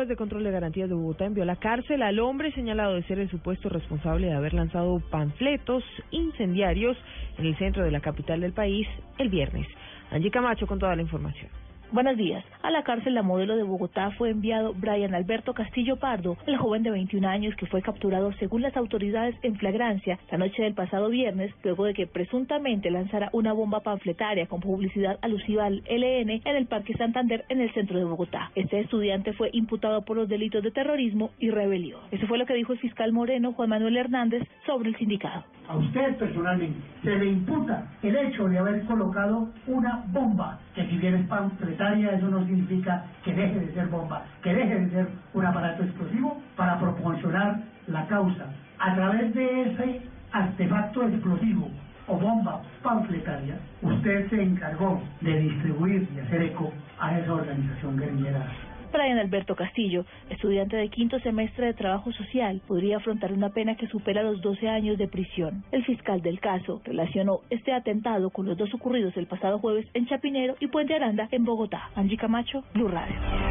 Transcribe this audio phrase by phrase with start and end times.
[0.00, 3.02] Juez de control de garantías de Bogotá envió a la cárcel al hombre señalado de
[3.02, 6.96] ser el supuesto responsable de haber lanzado panfletos incendiarios
[7.36, 9.66] en el centro de la capital del país el viernes.
[10.10, 11.50] Angie Camacho con toda la información.
[11.92, 12.44] Buenos días.
[12.62, 16.84] A la cárcel La Modelo de Bogotá fue enviado Brian Alberto Castillo Pardo, el joven
[16.84, 21.08] de 21 años que fue capturado según las autoridades en flagrancia la noche del pasado
[21.08, 26.56] viernes, luego de que presuntamente lanzara una bomba panfletaria con publicidad alusiva al LN en
[26.56, 28.52] el Parque Santander en el centro de Bogotá.
[28.54, 32.02] Este estudiante fue imputado por los delitos de terrorismo y rebelión.
[32.12, 35.44] Eso fue lo que dijo el fiscal moreno Juan Manuel Hernández sobre el sindicato.
[35.70, 40.98] A usted personalmente se le imputa el hecho de haber colocado una bomba que si
[40.98, 45.06] bien es panfletaria, eso no significa que deje de ser bomba, que deje de ser
[45.32, 48.46] un aparato explosivo para proporcionar la causa.
[48.80, 51.70] A través de ese artefacto explosivo
[52.08, 58.44] o bomba panfletaria, usted se encargó de distribuir y hacer eco a esa organización guerrillera
[58.92, 63.86] Brian Alberto Castillo, estudiante de quinto semestre de trabajo social, podría afrontar una pena que
[63.88, 65.64] supera los 12 años de prisión.
[65.72, 70.06] El fiscal del caso relacionó este atentado con los dos ocurridos el pasado jueves en
[70.06, 71.90] Chapinero y Puente Aranda en Bogotá.
[71.94, 73.49] Angie Camacho, Blue Radio.